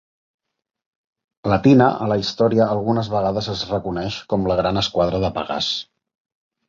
[1.51, 5.69] La tina a la història algunes vegades es reconeix com la gran esquadra de Pegàs.